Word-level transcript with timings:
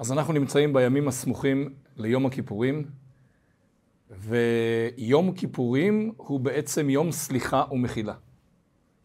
אז 0.00 0.12
אנחנו 0.12 0.32
נמצאים 0.32 0.72
בימים 0.72 1.08
הסמוכים 1.08 1.74
ליום 1.96 2.26
הכיפורים, 2.26 2.84
ויום 4.10 5.32
כיפורים 5.32 6.12
הוא 6.16 6.40
בעצם 6.40 6.90
יום 6.90 7.12
סליחה 7.12 7.64
ומחילה. 7.70 8.14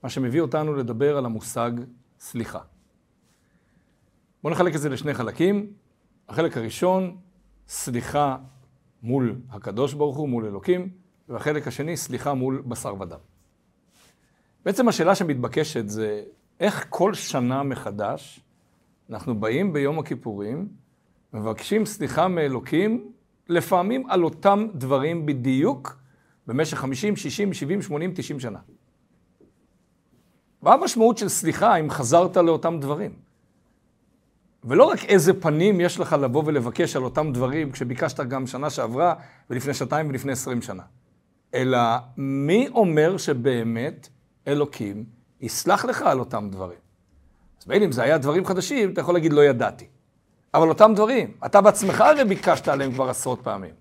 מה 0.03 0.09
שמביא 0.09 0.41
אותנו 0.41 0.73
לדבר 0.73 1.17
על 1.17 1.25
המושג 1.25 1.71
סליחה. 2.19 2.59
בואו 4.43 4.53
נחלק 4.53 4.75
את 4.75 4.81
זה 4.81 4.89
לשני 4.89 5.13
חלקים. 5.13 5.73
החלק 6.29 6.57
הראשון, 6.57 7.17
סליחה 7.67 8.37
מול 9.03 9.35
הקדוש 9.49 9.93
ברוך 9.93 10.17
הוא, 10.17 10.29
מול 10.29 10.45
אלוקים, 10.45 10.89
והחלק 11.29 11.67
השני, 11.67 11.97
סליחה 11.97 12.33
מול 12.33 12.63
בשר 12.67 13.01
ודם. 13.01 13.19
בעצם 14.65 14.87
השאלה 14.87 15.15
שמתבקשת 15.15 15.89
זה, 15.89 16.23
איך 16.59 16.85
כל 16.89 17.13
שנה 17.13 17.63
מחדש 17.63 18.39
אנחנו 19.09 19.39
באים 19.39 19.73
ביום 19.73 19.99
הכיפורים, 19.99 20.84
מבקשים 21.35 21.85
סליחה 21.85 22.27
מאלוקים, 22.27 23.11
לפעמים 23.49 24.09
על 24.09 24.23
אותם 24.23 24.67
דברים 24.73 25.25
בדיוק, 25.25 25.97
במשך 26.47 26.77
50, 26.77 27.15
60, 27.15 27.53
70, 27.53 27.81
80, 27.81 28.11
90 28.15 28.39
שנה. 28.39 28.59
מה 30.61 30.73
המשמעות 30.73 31.17
של 31.17 31.29
סליחה 31.29 31.75
אם 31.75 31.89
חזרת 31.89 32.37
לאותם 32.37 32.77
דברים? 32.81 33.11
ולא 34.63 34.83
רק 34.83 35.05
איזה 35.05 35.41
פנים 35.41 35.81
יש 35.81 35.99
לך 35.99 36.13
לבוא 36.13 36.43
ולבקש 36.45 36.95
על 36.95 37.03
אותם 37.03 37.31
דברים 37.31 37.71
כשביקשת 37.71 38.19
גם 38.19 38.47
שנה 38.47 38.69
שעברה 38.69 39.13
ולפני 39.49 39.73
שנתיים 39.73 40.09
ולפני 40.09 40.31
עשרים 40.31 40.61
שנה, 40.61 40.83
אלא 41.53 41.79
מי 42.17 42.67
אומר 42.67 43.17
שבאמת 43.17 44.09
אלוקים 44.47 45.05
יסלח 45.41 45.85
לך 45.85 46.01
על 46.01 46.19
אותם 46.19 46.47
דברים? 46.51 46.79
אז 47.61 47.67
מילא 47.67 47.85
אם 47.85 47.91
זה 47.91 48.03
היה 48.03 48.17
דברים 48.17 48.45
חדשים, 48.45 48.93
אתה 48.93 49.01
יכול 49.01 49.13
להגיד 49.13 49.33
לא 49.33 49.45
ידעתי. 49.45 49.85
אבל 50.55 50.69
אותם 50.69 50.91
דברים, 50.95 51.37
אתה 51.45 51.61
בעצמך 51.61 52.01
הרי 52.01 52.25
ביקשת 52.25 52.67
עליהם 52.67 52.91
כבר 52.91 53.09
עשרות 53.09 53.41
פעמים. 53.43 53.73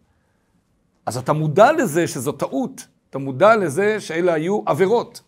אז 1.06 1.16
אתה 1.16 1.32
מודע 1.32 1.72
לזה 1.72 2.06
שזו 2.06 2.32
טעות, 2.32 2.86
אתה 3.10 3.18
מודע 3.18 3.56
לזה 3.56 4.00
שאלה 4.00 4.32
היו 4.34 4.62
עבירות. 4.66 5.22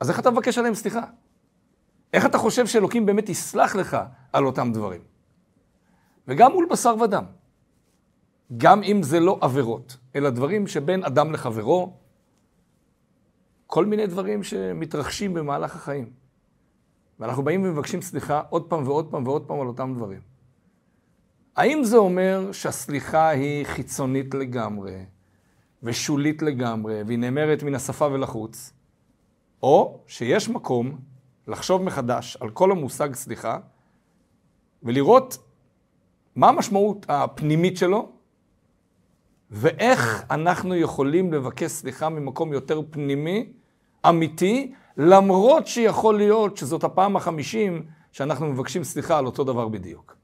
אז 0.00 0.10
איך 0.10 0.18
אתה 0.18 0.30
מבקש 0.30 0.58
עליהם 0.58 0.74
סליחה? 0.74 1.00
איך 2.12 2.26
אתה 2.26 2.38
חושב 2.38 2.66
שאלוקים 2.66 3.06
באמת 3.06 3.28
יסלח 3.28 3.76
לך 3.76 3.96
על 4.32 4.46
אותם 4.46 4.72
דברים? 4.72 5.00
וגם 6.28 6.52
מול 6.52 6.66
בשר 6.70 6.94
ודם. 7.00 7.24
גם 8.56 8.82
אם 8.82 9.02
זה 9.02 9.20
לא 9.20 9.38
עבירות, 9.40 9.96
אלא 10.16 10.30
דברים 10.30 10.66
שבין 10.66 11.04
אדם 11.04 11.32
לחברו, 11.32 11.92
כל 13.66 13.86
מיני 13.86 14.06
דברים 14.06 14.42
שמתרחשים 14.42 15.34
במהלך 15.34 15.76
החיים. 15.76 16.10
ואנחנו 17.20 17.42
באים 17.42 17.64
ומבקשים 17.64 18.02
סליחה 18.02 18.42
עוד 18.50 18.64
פעם 18.64 18.88
ועוד 18.88 19.10
פעם 19.10 19.26
ועוד 19.26 19.46
פעם 19.46 19.60
על 19.60 19.66
אותם 19.66 19.94
דברים. 19.96 20.20
האם 21.56 21.84
זה 21.84 21.96
אומר 21.96 22.52
שהסליחה 22.52 23.28
היא 23.28 23.64
חיצונית 23.64 24.34
לגמרי, 24.34 25.04
ושולית 25.82 26.42
לגמרי, 26.42 27.02
והיא 27.02 27.18
נאמרת 27.18 27.62
מן 27.62 27.74
השפה 27.74 28.06
ולחוץ, 28.06 28.72
או 29.62 30.00
שיש 30.06 30.48
מקום 30.48 30.98
לחשוב 31.48 31.82
מחדש 31.82 32.36
על 32.40 32.50
כל 32.50 32.70
המושג 32.70 33.14
סליחה, 33.14 33.58
ולראות 34.82 35.38
מה 36.36 36.48
המשמעות 36.48 37.06
הפנימית 37.08 37.76
שלו, 37.76 38.12
ואיך 39.50 40.24
אנחנו 40.30 40.76
יכולים 40.76 41.32
לבקש 41.32 41.70
סליחה 41.70 42.08
ממקום 42.08 42.52
יותר 42.52 42.80
פנימי, 42.90 43.52
אמיתי, 44.08 44.74
למרות 44.98 45.66
שיכול 45.66 46.16
להיות 46.16 46.56
שזאת 46.56 46.84
הפעם 46.84 47.16
החמישים 47.16 47.86
שאנחנו 48.12 48.46
מבקשים 48.46 48.84
סליחה 48.84 49.18
על 49.18 49.26
אותו 49.26 49.44
דבר 49.44 49.68
בדיוק. 49.68 50.16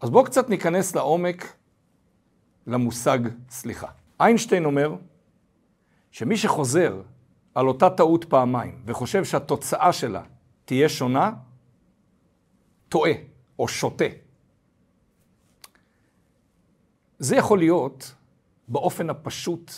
אז 0.00 0.10
בואו 0.10 0.24
קצת 0.24 0.50
ניכנס 0.50 0.94
לעומק 0.94 1.56
למושג 2.66 3.18
סליחה. 3.50 3.86
איינשטיין 4.20 4.64
אומר 4.64 4.94
שמי 6.10 6.36
שחוזר 6.36 7.02
על 7.54 7.68
אותה 7.68 7.90
טעות 7.90 8.24
פעמיים 8.24 8.82
וחושב 8.86 9.24
שהתוצאה 9.24 9.92
שלה 9.92 10.22
תהיה 10.64 10.88
שונה, 10.88 11.32
טועה 12.88 13.12
או 13.58 13.68
שוטה. 13.68 14.04
זה 17.18 17.36
יכול 17.36 17.58
להיות 17.58 18.14
באופן 18.68 19.10
הפשוט 19.10 19.72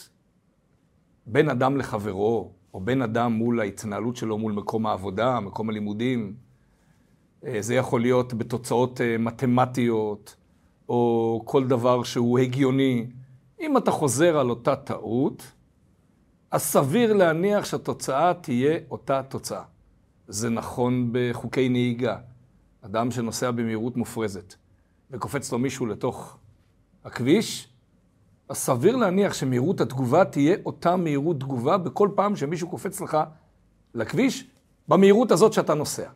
בין 1.27 1.49
אדם 1.49 1.77
לחברו, 1.77 2.53
או 2.75 2.81
בין 2.81 3.03
אדם 3.03 3.33
מול 3.33 3.61
ההתנהלות 3.61 4.17
שלו 4.17 4.39
מול 4.39 4.53
מקום 4.53 4.87
העבודה, 4.87 5.41
מקום 5.41 5.71
הלימודים. 5.71 6.35
אה, 7.47 7.57
זה 7.63 7.75
יכול 7.75 8.01
להיות 8.01 8.35
בתוצאות 8.35 9.01
אה, 9.01 9.19
מתמטיות, 9.19 10.37
או 10.89 11.43
כל 11.45 11.67
דבר 11.67 12.03
שהוא 12.03 12.39
הגיוני. 12.39 13.07
אם 13.61 13.77
אתה 13.77 13.91
חוזר 13.91 14.39
על 14.39 14.51
אותה 14.51 14.77
טעות, 14.77 15.53
אז 16.51 16.63
סביר 16.63 17.13
להניח 17.13 17.65
שהתוצאה 17.65 18.35
תהיה 18.35 18.79
אותה 18.91 19.23
תוצאה. 19.23 19.63
זה 20.29 20.51
נכון 20.51 21.09
בחוקי 21.13 21.69
נהיגה. 21.69 22.17
אדם 22.83 23.11
שנוסע 23.11 23.51
במהירות 23.51 23.97
מופרזת, 23.97 24.55
וקופץ 25.11 25.53
לו 25.53 25.59
מישהו 25.59 25.87
לתוך 25.87 26.39
הכביש, 27.05 27.69
אז 28.49 28.57
סביר 28.57 28.97
להניח 28.97 29.35
שמהירות 29.35 29.81
התגובה 29.81 30.25
תהיה 30.25 30.57
אותה 30.67 30.97
מהירות 30.97 31.41
תגובה 31.41 31.79
בכל 31.79 32.09
פעם 32.15 32.37
שמישהו 32.37 32.69
קופץ 32.69 33.01
לך 33.01 33.19
לכביש, 33.95 34.51
במהירות 34.89 35.31
הזאת 35.31 35.53
שאתה 35.53 35.75
נוסע. 35.75 36.09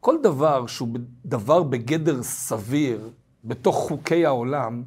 כל 0.00 0.16
דבר 0.22 0.66
שהוא 0.66 0.88
דבר 1.24 1.62
בגדר 1.62 2.22
סביר 2.22 3.10
בתוך 3.44 3.76
חוקי 3.76 4.26
העולם, 4.26 4.82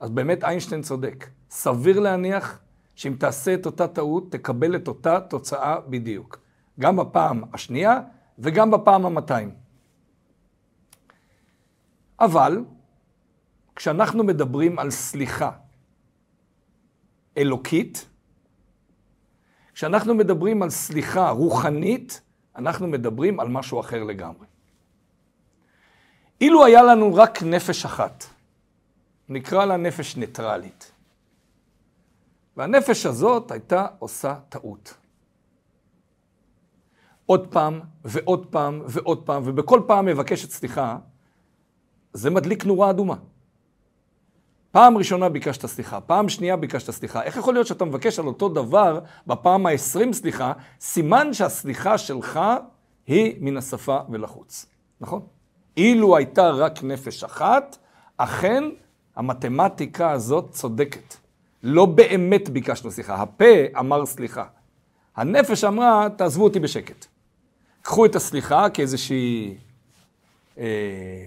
אז 0.00 0.10
באמת 0.10 0.44
איינשטיין 0.44 0.82
צודק. 0.82 1.26
סביר 1.50 2.00
להניח 2.00 2.58
שאם 2.94 3.14
תעשה 3.18 3.54
את 3.54 3.66
אותה 3.66 3.88
טעות, 3.88 4.32
תקבל 4.32 4.76
את 4.76 4.88
אותה 4.88 5.20
תוצאה 5.20 5.80
בדיוק. 5.80 6.38
גם 6.80 6.96
בפעם 6.96 7.42
השנייה 7.52 8.00
וגם 8.38 8.70
בפעם 8.70 9.06
המאתיים. 9.06 9.50
אבל 12.20 12.64
כשאנחנו 13.76 14.24
מדברים 14.24 14.78
על 14.78 14.90
סליחה 14.90 15.50
אלוקית, 17.36 18.06
כשאנחנו 19.74 20.14
מדברים 20.14 20.62
על 20.62 20.70
סליחה 20.70 21.30
רוחנית, 21.30 22.20
אנחנו 22.56 22.86
מדברים 22.86 23.40
על 23.40 23.48
משהו 23.48 23.80
אחר 23.80 24.04
לגמרי. 24.04 24.46
אילו 26.40 26.64
היה 26.64 26.82
לנו 26.82 27.14
רק 27.14 27.42
נפש 27.42 27.84
אחת, 27.84 28.24
נקרא 29.28 29.64
לה 29.64 29.76
נפש 29.76 30.16
ניטרלית, 30.16 30.92
והנפש 32.56 33.06
הזאת 33.06 33.50
הייתה 33.50 33.86
עושה 33.98 34.34
טעות. 34.48 34.94
עוד 37.26 37.52
פעם, 37.52 37.80
ועוד 38.04 38.46
פעם, 38.46 38.82
ועוד 38.86 39.26
פעם, 39.26 39.42
ובכל 39.46 39.80
פעם 39.86 40.06
מבקשת 40.06 40.50
סליחה, 40.50 40.98
זה 42.12 42.30
מדליק 42.30 42.64
נורה 42.64 42.90
אדומה. 42.90 43.14
פעם 44.74 44.98
ראשונה 44.98 45.28
ביקשת 45.28 45.66
סליחה, 45.66 46.00
פעם 46.00 46.28
שנייה 46.28 46.56
ביקשת 46.56 46.90
סליחה. 46.90 47.22
איך 47.22 47.36
יכול 47.36 47.54
להיות 47.54 47.66
שאתה 47.66 47.84
מבקש 47.84 48.18
על 48.18 48.26
אותו 48.26 48.48
דבר 48.48 49.00
בפעם 49.26 49.66
ה-20 49.66 50.12
סליחה, 50.12 50.52
סימן 50.80 51.32
שהסליחה 51.32 51.98
שלך 51.98 52.40
היא 53.06 53.34
מן 53.40 53.56
השפה 53.56 53.98
ולחוץ, 54.10 54.66
נכון? 55.00 55.20
אילו 55.76 56.16
הייתה 56.16 56.50
רק 56.50 56.82
נפש 56.82 57.24
אחת, 57.24 57.78
אכן 58.16 58.64
המתמטיקה 59.16 60.10
הזאת 60.10 60.50
צודקת. 60.50 61.14
לא 61.62 61.86
באמת 61.86 62.48
ביקשנו 62.48 62.90
סליחה, 62.90 63.14
הפה 63.14 63.78
אמר 63.78 64.06
סליחה. 64.06 64.44
הנפש 65.16 65.64
אמרה, 65.64 66.08
תעזבו 66.16 66.44
אותי 66.44 66.60
בשקט. 66.60 67.06
קחו 67.82 68.06
את 68.06 68.16
הסליחה 68.16 68.70
כאיזושהי... 68.70 69.56
אה, 70.58 71.26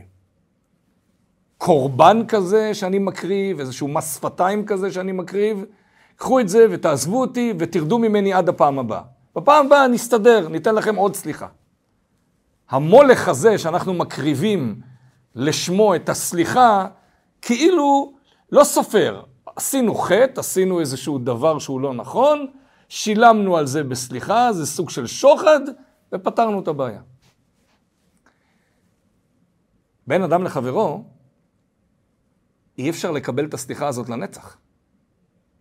קורבן 1.57 2.21
כזה 2.27 2.73
שאני 2.73 2.99
מקריב, 2.99 3.59
איזשהו 3.59 3.87
מס 3.87 4.15
שפתיים 4.15 4.65
כזה 4.65 4.91
שאני 4.91 5.11
מקריב, 5.11 5.65
קחו 6.15 6.39
את 6.39 6.49
זה 6.49 6.65
ותעזבו 6.69 7.21
אותי 7.21 7.53
ותרדו 7.59 7.97
ממני 7.97 8.33
עד 8.33 8.49
הפעם 8.49 8.79
הבאה. 8.79 9.01
בפעם 9.35 9.65
הבאה 9.65 9.87
נסתדר, 9.87 10.47
ניתן 10.49 10.75
לכם 10.75 10.95
עוד 10.95 11.15
סליחה. 11.15 11.47
המולך 12.69 13.27
הזה 13.27 13.57
שאנחנו 13.57 13.93
מקריבים 13.93 14.81
לשמו 15.35 15.95
את 15.95 16.09
הסליחה, 16.09 16.87
כאילו 17.41 18.13
לא 18.51 18.63
סופר. 18.63 19.23
עשינו 19.55 19.95
חטא, 19.95 20.39
עשינו 20.39 20.79
איזשהו 20.79 21.17
דבר 21.17 21.59
שהוא 21.59 21.81
לא 21.81 21.93
נכון, 21.93 22.47
שילמנו 22.89 23.57
על 23.57 23.65
זה 23.65 23.83
בסליחה, 23.83 24.53
זה 24.53 24.65
סוג 24.65 24.89
של 24.89 25.07
שוחד, 25.07 25.59
ופתרנו 26.13 26.59
את 26.59 26.67
הבעיה. 26.67 27.01
בין 30.07 30.23
אדם 30.23 30.43
לחברו, 30.43 31.03
אי 32.77 32.89
אפשר 32.89 33.11
לקבל 33.11 33.45
את 33.45 33.53
הסליחה 33.53 33.87
הזאת 33.87 34.09
לנצח. 34.09 34.57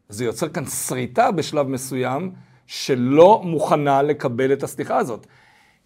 זה 0.09 0.25
יוצר 0.25 0.49
כאן 0.49 0.65
שריטה 0.65 1.31
בשלב 1.31 1.67
מסוים 1.69 2.33
שלא 2.67 3.43
מוכנה 3.45 4.03
לקבל 4.03 4.53
את 4.53 4.63
הסליחה 4.63 4.97
הזאת. 4.97 5.27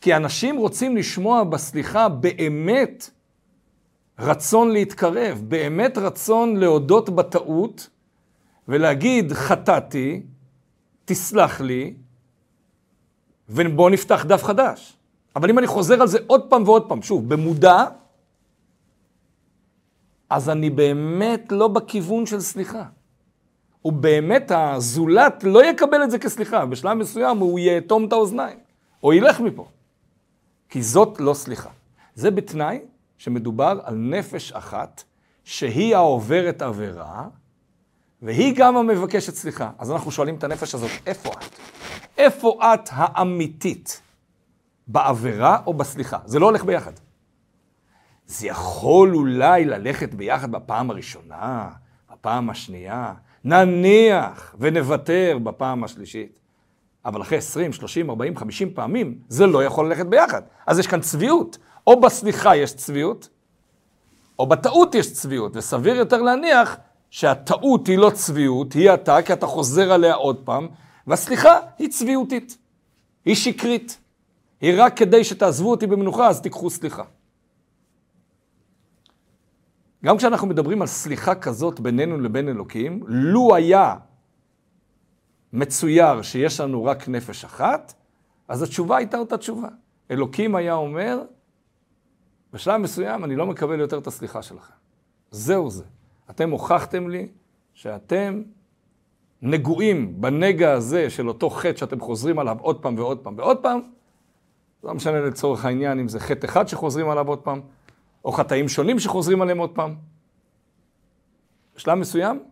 כי 0.00 0.16
אנשים 0.16 0.56
רוצים 0.56 0.96
לשמוע 0.96 1.44
בסליחה 1.44 2.08
באמת 2.08 3.10
רצון 4.18 4.70
להתקרב, 4.70 5.42
באמת 5.48 5.98
רצון 5.98 6.56
להודות 6.56 7.10
בטעות 7.10 7.88
ולהגיד, 8.68 9.32
חטאתי, 9.32 10.22
תסלח 11.04 11.60
לי, 11.60 11.94
ובואו 13.48 13.88
נפתח 13.88 14.24
דף 14.28 14.44
חדש. 14.44 14.96
אבל 15.36 15.50
אם 15.50 15.58
אני 15.58 15.66
חוזר 15.66 16.00
על 16.00 16.08
זה 16.08 16.18
עוד 16.26 16.50
פעם 16.50 16.62
ועוד 16.62 16.88
פעם, 16.88 17.02
שוב, 17.02 17.28
במודע, 17.28 17.84
אז 20.30 20.50
אני 20.50 20.70
באמת 20.70 21.52
לא 21.52 21.68
בכיוון 21.68 22.26
של 22.26 22.40
סליחה. 22.40 22.84
ובאמת 23.84 24.50
הזולת 24.54 25.44
לא 25.44 25.64
יקבל 25.64 26.04
את 26.04 26.10
זה 26.10 26.18
כסליחה, 26.18 26.66
בשלב 26.66 26.92
מסוים 26.92 27.38
הוא 27.38 27.58
יאטום 27.58 28.04
את 28.04 28.12
האוזניים, 28.12 28.58
או 29.02 29.12
ילך 29.12 29.40
מפה. 29.40 29.68
כי 30.68 30.82
זאת 30.82 31.20
לא 31.20 31.34
סליחה. 31.34 31.70
זה 32.14 32.30
בתנאי 32.30 32.80
שמדובר 33.18 33.78
על 33.82 33.94
נפש 33.94 34.52
אחת, 34.52 35.02
שהיא 35.44 35.96
העוברת 35.96 36.62
עבירה, 36.62 37.28
והיא 38.22 38.54
גם 38.56 38.76
המבקשת 38.76 39.34
סליחה. 39.34 39.70
אז 39.78 39.90
אנחנו 39.90 40.10
שואלים 40.10 40.34
את 40.34 40.44
הנפש 40.44 40.74
הזאת, 40.74 40.90
איפה 41.06 41.30
את? 41.30 41.58
איפה 42.18 42.58
את 42.62 42.88
האמיתית? 42.92 44.02
בעבירה 44.86 45.58
או 45.66 45.74
בסליחה? 45.74 46.18
זה 46.24 46.38
לא 46.38 46.46
הולך 46.46 46.64
ביחד. 46.64 46.92
זה 48.30 48.46
יכול 48.46 49.14
אולי 49.14 49.64
ללכת 49.64 50.14
ביחד 50.14 50.52
בפעם 50.52 50.90
הראשונה, 50.90 51.68
בפעם 52.12 52.50
השנייה, 52.50 53.12
נניח 53.44 54.54
ונוותר 54.58 55.38
בפעם 55.42 55.84
השלישית. 55.84 56.38
אבל 57.04 57.22
אחרי 57.22 57.38
20, 57.38 57.72
30, 57.72 58.10
40, 58.10 58.36
50 58.36 58.74
פעמים, 58.74 59.18
זה 59.28 59.46
לא 59.46 59.64
יכול 59.64 59.86
ללכת 59.86 60.06
ביחד. 60.06 60.42
אז 60.66 60.78
יש 60.78 60.86
כאן 60.86 61.00
צביעות. 61.00 61.58
או 61.86 62.00
בסליחה 62.00 62.56
יש 62.56 62.74
צביעות, 62.74 63.28
או 64.38 64.46
בטעות 64.46 64.94
יש 64.94 65.12
צביעות, 65.12 65.56
וסביר 65.56 65.96
יותר 65.96 66.22
להניח 66.22 66.76
שהטעות 67.10 67.86
היא 67.86 67.98
לא 67.98 68.10
צביעות, 68.10 68.72
היא 68.72 68.94
אתה, 68.94 69.22
כי 69.22 69.32
אתה 69.32 69.46
חוזר 69.46 69.92
עליה 69.92 70.14
עוד 70.14 70.42
פעם, 70.44 70.68
והסליחה 71.06 71.58
היא 71.78 71.90
צביעותית, 71.90 72.58
היא 73.24 73.34
שקרית. 73.34 73.98
היא 74.60 74.74
רק 74.76 74.96
כדי 74.96 75.24
שתעזבו 75.24 75.70
אותי 75.70 75.86
במנוחה, 75.86 76.28
אז 76.28 76.40
תיקחו 76.40 76.70
סליחה. 76.70 77.02
גם 80.04 80.16
כשאנחנו 80.16 80.46
מדברים 80.46 80.80
על 80.80 80.86
סליחה 80.86 81.34
כזאת 81.34 81.80
בינינו 81.80 82.20
לבין 82.20 82.48
אלוקים, 82.48 83.00
לו 83.06 83.54
היה 83.54 83.96
מצויר 85.52 86.22
שיש 86.22 86.60
לנו 86.60 86.84
רק 86.84 87.08
נפש 87.08 87.44
אחת, 87.44 87.94
אז 88.48 88.62
התשובה 88.62 88.96
הייתה 88.96 89.18
אותה 89.18 89.38
תשובה. 89.38 89.68
אלוקים 90.10 90.54
היה 90.54 90.74
אומר, 90.74 91.22
בשלב 92.52 92.76
מסוים 92.76 93.24
אני 93.24 93.36
לא 93.36 93.46
מקבל 93.46 93.80
יותר 93.80 93.98
את 93.98 94.06
הסליחה 94.06 94.42
שלכם. 94.42 94.74
זהו 95.30 95.70
זה. 95.70 95.84
אתם 96.30 96.50
הוכחתם 96.50 97.08
לי 97.08 97.28
שאתם 97.74 98.42
נגועים 99.42 100.20
בנגע 100.20 100.72
הזה 100.72 101.10
של 101.10 101.28
אותו 101.28 101.50
חטא 101.50 101.76
שאתם 101.76 102.00
חוזרים 102.00 102.38
עליו 102.38 102.56
עוד 102.60 102.82
פעם 102.82 102.98
ועוד 102.98 103.18
פעם 103.18 103.34
ועוד 103.38 103.62
פעם. 103.62 103.80
לא 104.84 104.94
משנה 104.94 105.20
לצורך 105.20 105.64
העניין 105.64 105.98
אם 105.98 106.08
זה 106.08 106.20
חטא 106.20 106.46
אחד 106.46 106.68
שחוזרים 106.68 107.08
עליו 107.08 107.28
עוד 107.28 107.38
פעם, 107.38 107.60
או 108.24 108.32
חטאים 108.32 108.68
שונים 108.68 108.98
שחוזרים 108.98 109.42
עליהם 109.42 109.58
עוד 109.58 109.74
פעם. 109.74 109.94
בשלב 111.76 111.94
מסוים 111.94 112.44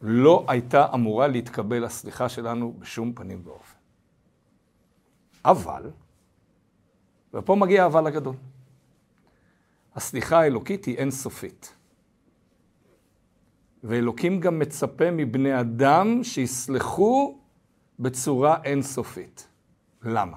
לא 0.00 0.44
הייתה 0.48 0.86
אמורה 0.94 1.26
להתקבל 1.26 1.84
הסליחה 1.84 2.28
שלנו 2.28 2.74
בשום 2.78 3.12
פנים 3.12 3.42
ואופן. 3.44 3.78
אבל, 5.44 5.90
ופה 7.34 7.54
מגיע 7.54 7.82
האבל 7.82 8.06
הגדול, 8.06 8.34
הסליחה 9.94 10.40
האלוקית 10.40 10.84
היא 10.84 10.96
אינסופית. 10.96 11.74
ואלוקים 13.84 14.40
גם 14.40 14.58
מצפה 14.58 15.10
מבני 15.10 15.60
אדם 15.60 16.24
שיסלחו 16.24 17.38
בצורה 17.98 18.62
אינסופית. 18.64 19.48
למה? 20.02 20.36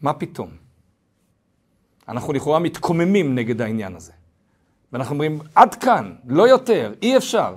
מה 0.00 0.12
פתאום? 0.12 0.63
אנחנו 2.08 2.32
לכאורה 2.32 2.58
מתקוממים 2.58 3.34
נגד 3.34 3.60
העניין 3.60 3.96
הזה. 3.96 4.12
ואנחנו 4.92 5.12
אומרים, 5.12 5.40
עד 5.54 5.74
כאן, 5.74 6.14
לא 6.26 6.48
יותר, 6.48 6.94
אי 7.02 7.16
אפשר. 7.16 7.56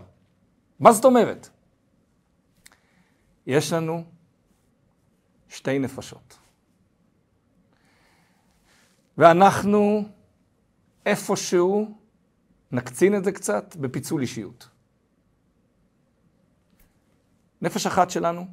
מה 0.79 0.91
זאת 0.91 1.05
אומרת? 1.05 1.49
יש 3.47 3.73
לנו 3.73 4.03
שתי 5.49 5.79
נפשות. 5.79 6.37
ואנחנו 9.17 10.03
איפשהו 11.05 11.97
נקצין 12.71 13.15
את 13.15 13.23
זה 13.23 13.31
קצת 13.31 13.75
בפיצול 13.75 14.21
אישיות. 14.21 14.69
נפש 17.61 17.87
אחת 17.87 18.09
שלנו 18.09 18.47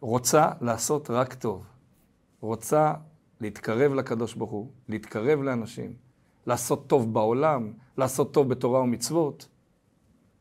רוצה 0.00 0.50
לעשות 0.60 1.10
רק 1.10 1.34
טוב. 1.34 1.66
רוצה 2.40 2.94
להתקרב 3.40 3.94
לקדוש 3.94 4.34
ברוך 4.34 4.50
הוא, 4.50 4.68
להתקרב 4.88 5.42
לאנשים, 5.42 5.94
לעשות 6.46 6.86
טוב 6.86 7.14
בעולם, 7.14 7.72
לעשות 7.98 8.34
טוב 8.34 8.48
בתורה 8.48 8.80
ומצוות, 8.80 9.48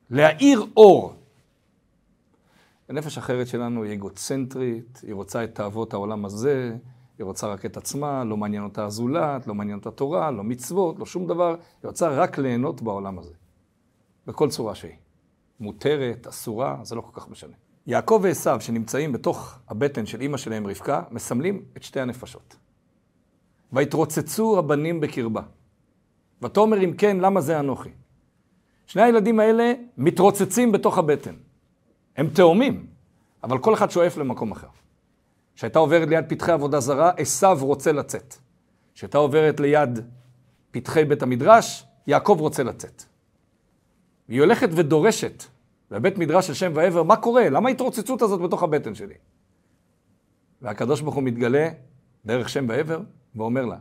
להאיר 0.10 0.66
אור. 0.78 1.14
הנפש 2.90 3.18
אחרת 3.18 3.48
שלנו 3.48 3.84
היא 3.84 3.94
אגוצנטרית, 3.94 5.02
היא 5.08 5.14
רוצה 5.14 5.44
את 5.44 5.56
תאוות 5.56 5.94
העולם 5.94 6.26
הזה, 6.26 6.76
היא 7.18 7.26
רוצה 7.26 7.48
רק 7.48 7.66
את 7.66 7.78
עצמה, 7.78 8.24
לא 8.24 8.38
מעניין 8.38 8.64
אותה 8.64 8.86
הזולת, 8.86 9.48
לא 9.48 9.56
מעניין 9.56 9.78
אותה 9.78 9.92
תורה, 9.92 10.32
לא 10.32 10.44
מצוות, 10.44 11.00
לא 11.00 11.06
שום 11.06 11.28
דבר, 11.28 11.50
היא 11.50 11.88
רוצה 11.88 12.10
רק 12.10 12.38
ליהנות 12.38 12.82
בעולם 12.82 13.20
הזה, 13.20 13.34
בכל 14.28 14.50
צורה 14.50 14.76
שהיא. 14.76 14.96
מותרת, 15.60 16.28
אסורה, 16.28 16.80
זה 16.84 16.96
לא 16.96 17.02
כל 17.02 17.22
כך 17.22 17.30
משנה. 17.30 17.54
יעקב 17.88 18.20
ועשו, 18.24 18.60
שנמצאים 18.60 19.12
בתוך 19.12 19.60
הבטן 19.68 20.06
של 20.06 20.22
אימא 20.22 20.38
שלהם 20.38 20.68
רבקה, 20.68 21.04
מסמלים 21.12 21.66
את 21.78 21.84
שתי 21.84 22.00
הנפשות. 22.00 22.56
ויתרוצצו 23.74 24.60
הבנים 24.60 25.00
בקרבה. 25.00 25.42
ותאמר 26.42 26.84
אם 26.84 26.94
כן, 26.94 27.18
למה 27.18 27.42
זה 27.42 27.60
אנוכי? 27.60 27.90
שני 28.88 29.02
הילדים 29.02 29.40
האלה 29.40 29.74
מתרוצצים 29.98 30.72
בתוך 30.72 30.98
הבטן. 30.98 31.36
הם 32.18 32.28
תאומים, 32.28 32.88
אבל 33.44 33.58
כל 33.58 33.74
אחד 33.74 33.92
שואף 33.92 34.18
למקום 34.18 34.52
אחר. 34.52 34.68
כשהייתה 35.56 35.80
עוברת 35.80 36.08
ליד 36.08 36.26
פתחי 36.30 36.52
עבודה 36.52 36.80
זרה, 36.80 37.12
עשו 37.18 37.48
רוצה 37.60 37.92
לצאת. 37.92 38.36
כשהייתה 38.94 39.18
עוברת 39.18 39.60
ליד 39.60 40.00
פתחי 40.72 41.06
בית 41.06 41.24
המדרש, 41.24 41.86
יעקב 42.08 42.38
רוצה 42.40 42.64
לצאת. 42.64 43.04
והיא 44.30 44.42
הולכת 44.42 44.70
ודורשת 44.72 45.44
בבית 45.92 46.18
מדרש 46.18 46.48
של 46.48 46.54
שם 46.54 46.72
ועבר, 46.76 47.04
מה 47.04 47.16
קורה? 47.16 47.50
למה 47.50 47.70
ההתרוצצות 47.70 48.22
הזאת 48.22 48.42
בתוך 48.42 48.64
הבטן 48.64 48.96
שלי? 48.96 49.14
והקדוש 50.62 51.02
ברוך 51.02 51.16
הוא 51.16 51.24
מתגלה 51.24 51.70
דרך 52.26 52.50
שם 52.50 52.66
ועבר 52.70 53.00
ואומר 53.36 53.66
לה, 53.66 53.78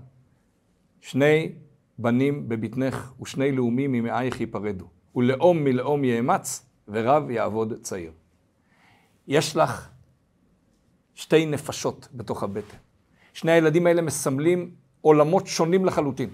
שני 1.01 1.53
בנים 1.99 2.49
בבטנך 2.49 3.13
ושני 3.23 3.53
לאומים 3.53 3.93
ממאייך 3.93 4.41
ייפרדו, 4.41 4.87
ולאום 5.17 5.65
מלאום 5.65 6.05
יאמץ 6.05 6.67
ורב 6.89 7.31
יעבוד 7.31 7.73
צעיר. 7.83 8.13
יש 9.29 9.57
לך 9.57 9.91
שתי 11.15 11.47
נפשות 11.47 12.09
בתוך 12.15 12.43
הבטן. 12.43 12.77
שני 13.33 13.53
הילדים 13.53 13.87
האלה 13.87 14.03
מסמלים 14.03 14.75
עולמות 15.01 15.47
שונים 15.47 15.85
לחלוטין. 15.85 16.29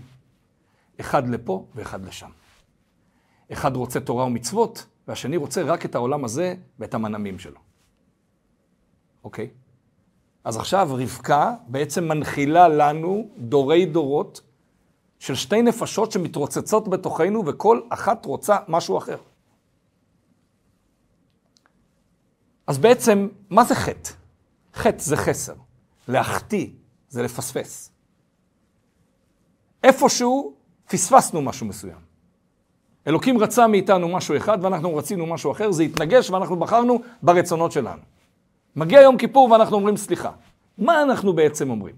אחד 1.00 1.28
לפה 1.28 1.66
ואחד 1.74 2.04
לשם. 2.04 2.30
אחד 3.52 3.76
רוצה 3.76 4.00
תורה 4.00 4.24
ומצוות, 4.24 4.86
והשני 5.08 5.36
רוצה 5.36 5.62
רק 5.62 5.84
את 5.84 5.94
העולם 5.94 6.24
הזה 6.24 6.54
ואת 6.78 6.94
המנעמים 6.94 7.38
שלו. 7.38 7.60
אוקיי? 9.24 9.50
אז 10.48 10.56
עכשיו 10.56 10.88
רבקה 10.92 11.54
בעצם 11.66 12.08
מנחילה 12.08 12.68
לנו 12.68 13.28
דורי 13.38 13.86
דורות 13.86 14.40
של 15.18 15.34
שתי 15.34 15.62
נפשות 15.62 16.12
שמתרוצצות 16.12 16.88
בתוכנו 16.88 17.46
וכל 17.46 17.80
אחת 17.88 18.24
רוצה 18.24 18.56
משהו 18.68 18.98
אחר. 18.98 19.16
אז 22.66 22.78
בעצם, 22.78 23.28
מה 23.50 23.64
זה 23.64 23.74
חטא? 23.74 24.10
חטא 24.74 25.02
זה 25.02 25.16
חסר. 25.16 25.54
להחטיא 26.08 26.66
זה 27.08 27.22
לפספס. 27.22 27.90
איפשהו 29.84 30.54
פספסנו 30.86 31.42
משהו 31.42 31.66
מסוים. 31.66 32.00
אלוקים 33.06 33.38
רצה 33.38 33.66
מאיתנו 33.66 34.08
משהו 34.08 34.36
אחד 34.36 34.58
ואנחנו 34.62 34.96
רצינו 34.96 35.26
משהו 35.26 35.52
אחר, 35.52 35.72
זה 35.72 35.82
התנגש 35.82 36.30
ואנחנו 36.30 36.56
בחרנו 36.56 37.02
ברצונות 37.22 37.72
שלנו. 37.72 38.17
מגיע 38.76 39.00
יום 39.00 39.16
כיפור 39.16 39.50
ואנחנו 39.50 39.76
אומרים 39.76 39.96
סליחה. 39.96 40.30
מה 40.78 41.02
אנחנו 41.02 41.32
בעצם 41.32 41.70
אומרים? 41.70 41.94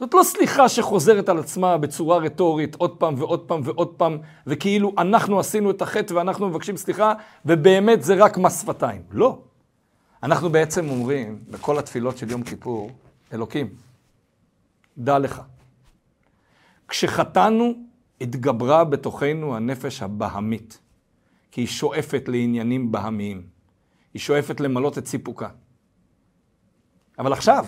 זאת 0.00 0.14
לא 0.14 0.22
סליחה 0.22 0.68
שחוזרת 0.68 1.28
על 1.28 1.38
עצמה 1.38 1.78
בצורה 1.78 2.18
רטורית 2.18 2.74
עוד 2.74 2.96
פעם 2.96 3.14
ועוד 3.18 3.40
פעם 3.40 3.60
ועוד 3.64 3.94
פעם, 3.96 4.18
וכאילו 4.46 4.92
אנחנו 4.98 5.40
עשינו 5.40 5.70
את 5.70 5.82
החטא 5.82 6.14
ואנחנו 6.14 6.48
מבקשים 6.48 6.76
סליחה, 6.76 7.12
ובאמת 7.46 8.02
זה 8.02 8.14
רק 8.14 8.38
מס 8.38 8.62
שפתיים. 8.62 9.02
לא. 9.10 9.38
אנחנו 10.22 10.50
בעצם 10.50 10.88
אומרים, 10.88 11.38
בכל 11.48 11.78
התפילות 11.78 12.18
של 12.18 12.30
יום 12.30 12.42
כיפור, 12.42 12.90
אלוקים, 13.32 13.68
דע 14.98 15.18
לך, 15.18 15.42
כשחטאנו, 16.88 17.72
התגברה 18.20 18.84
בתוכנו 18.84 19.56
הנפש 19.56 20.02
הבהמית, 20.02 20.78
כי 21.50 21.60
היא 21.60 21.68
שואפת 21.68 22.24
לעניינים 22.28 22.92
בהמיים. 22.92 23.57
היא 24.14 24.20
שואפת 24.20 24.60
למלות 24.60 24.98
את 24.98 25.06
סיפוקה. 25.06 25.48
אבל 27.18 27.32
עכשיו, 27.32 27.66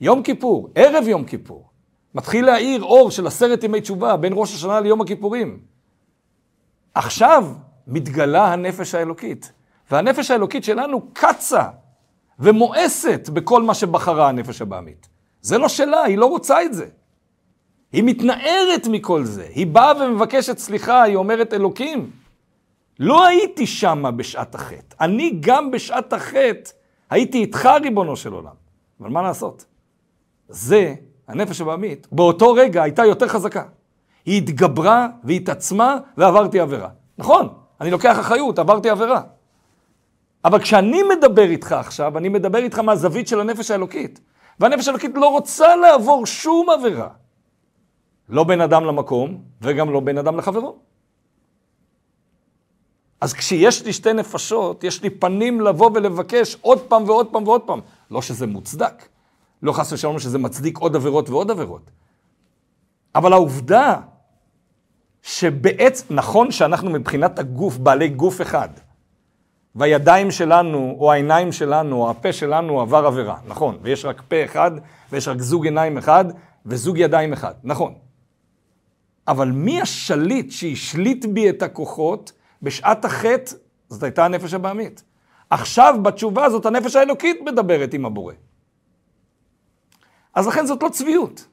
יום 0.00 0.22
כיפור, 0.22 0.68
ערב 0.74 1.08
יום 1.08 1.24
כיפור, 1.24 1.70
מתחיל 2.14 2.46
להאיר 2.46 2.82
אור 2.82 3.10
של 3.10 3.26
עשרת 3.26 3.64
ימי 3.64 3.80
תשובה 3.80 4.16
בין 4.16 4.32
ראש 4.36 4.54
השנה 4.54 4.80
ליום 4.80 5.00
הכיפורים. 5.00 5.60
עכשיו 6.94 7.46
מתגלה 7.86 8.52
הנפש 8.52 8.94
האלוקית, 8.94 9.52
והנפש 9.90 10.30
האלוקית 10.30 10.64
שלנו 10.64 11.02
קצה 11.12 11.68
ומואסת 12.38 13.28
בכל 13.32 13.62
מה 13.62 13.74
שבחרה 13.74 14.28
הנפש 14.28 14.62
הבעמית. 14.62 15.08
זה 15.40 15.58
לא 15.58 15.68
שלה, 15.68 16.02
היא 16.02 16.18
לא 16.18 16.26
רוצה 16.26 16.62
את 16.62 16.74
זה. 16.74 16.86
היא 17.92 18.04
מתנערת 18.04 18.86
מכל 18.90 19.24
זה. 19.24 19.46
היא 19.54 19.66
באה 19.66 20.04
ומבקשת 20.04 20.58
סליחה, 20.58 21.02
היא 21.02 21.16
אומרת, 21.16 21.54
אלוקים, 21.54 22.10
לא 22.98 23.26
הייתי 23.26 23.66
שמה 23.66 24.10
בשעת 24.10 24.54
החטא. 24.54 24.96
אני 25.00 25.38
גם 25.40 25.70
בשעת 25.70 26.12
החטא 26.12 26.70
הייתי 27.10 27.38
איתך, 27.38 27.68
ריבונו 27.82 28.16
של 28.16 28.32
עולם. 28.32 28.54
אבל 29.00 29.10
מה 29.10 29.22
לעשות? 29.22 29.64
זה, 30.48 30.94
הנפש 31.28 31.60
הבעמית, 31.60 32.06
באותו 32.12 32.52
רגע 32.52 32.82
הייתה 32.82 33.04
יותר 33.04 33.28
חזקה. 33.28 33.62
היא 34.26 34.38
התגברה 34.38 35.08
והתעצמה 35.24 35.96
ועברתי 36.16 36.60
עבירה. 36.60 36.88
נכון, 37.18 37.48
אני 37.80 37.90
לוקח 37.90 38.20
אחריות, 38.20 38.58
עברתי 38.58 38.90
עבירה. 38.90 39.22
אבל 40.44 40.58
כשאני 40.58 41.02
מדבר 41.02 41.42
איתך 41.50 41.72
עכשיו, 41.72 42.18
אני 42.18 42.28
מדבר 42.28 42.58
איתך 42.58 42.78
מהזווית 42.78 43.28
של 43.28 43.40
הנפש 43.40 43.70
האלוקית. 43.70 44.20
והנפש 44.60 44.88
האלוקית 44.88 45.10
לא 45.14 45.28
רוצה 45.28 45.76
לעבור 45.76 46.26
שום 46.26 46.70
עבירה. 46.70 47.08
לא 48.28 48.44
בין 48.44 48.60
אדם 48.60 48.84
למקום, 48.84 49.42
וגם 49.62 49.92
לא 49.92 50.00
בין 50.00 50.18
אדם 50.18 50.38
לחברו. 50.38 50.76
אז 53.24 53.32
כשיש 53.32 53.84
לי 53.84 53.92
שתי 53.92 54.12
נפשות, 54.12 54.84
יש 54.84 55.02
לי 55.02 55.10
פנים 55.10 55.60
לבוא 55.60 55.90
ולבקש 55.94 56.56
עוד 56.60 56.80
פעם 56.80 57.04
ועוד 57.04 57.26
פעם 57.32 57.48
ועוד 57.48 57.62
פעם. 57.62 57.80
לא 58.10 58.22
שזה 58.22 58.46
מוצדק. 58.46 59.08
לא 59.62 59.72
חס 59.72 59.92
ושלום 59.92 60.18
שזה 60.18 60.38
מצדיק 60.38 60.78
עוד 60.78 60.96
עבירות 60.96 61.30
ועוד 61.30 61.50
עבירות. 61.50 61.90
אבל 63.14 63.32
העובדה 63.32 64.00
שבעצם, 65.22 66.14
נכון 66.14 66.50
שאנחנו 66.50 66.90
מבחינת 66.90 67.38
הגוף 67.38 67.76
בעלי 67.76 68.08
גוף 68.08 68.40
אחד, 68.40 68.68
והידיים 69.74 70.30
שלנו, 70.30 70.96
או 71.00 71.12
העיניים 71.12 71.52
שלנו, 71.52 71.96
או 71.96 72.10
הפה 72.10 72.32
שלנו 72.32 72.80
עבר 72.80 73.06
עבירה, 73.06 73.36
נכון, 73.46 73.78
ויש 73.82 74.04
רק 74.04 74.22
פה 74.28 74.44
אחד, 74.44 74.70
ויש 75.12 75.28
רק 75.28 75.40
זוג 75.40 75.64
עיניים 75.64 75.98
אחד, 75.98 76.24
וזוג 76.66 76.98
ידיים 76.98 77.32
אחד, 77.32 77.54
נכון. 77.62 77.94
אבל 79.28 79.50
מי 79.50 79.80
השליט 79.80 80.50
שהשליט 80.50 81.24
בי 81.24 81.50
את 81.50 81.62
הכוחות 81.62 82.32
בשעת 82.64 83.04
החטא? 83.04 83.54
זאת 83.88 84.02
הייתה 84.02 84.24
הנפש 84.24 84.54
הבעמית. 84.54 85.02
עכשיו 85.50 85.94
בתשובה 86.02 86.44
הזאת 86.44 86.66
הנפש 86.66 86.96
האלוקית 86.96 87.40
מדברת 87.42 87.94
עם 87.94 88.06
הבורא. 88.06 88.34
אז 90.34 90.46
לכן 90.46 90.66
זאת 90.66 90.82
לא 90.82 90.88
צביעות. 90.88 91.46